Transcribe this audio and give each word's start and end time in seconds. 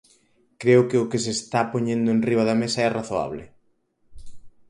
Creo 0.61 0.81
que 0.89 0.97
o 1.03 1.09
que 1.11 1.19
se 1.23 1.31
está 1.37 1.59
poñendo 1.73 2.09
enriba 2.15 2.47
da 2.49 2.59
mesa 2.61 2.79
é 2.87 2.89
razoable. 2.97 3.43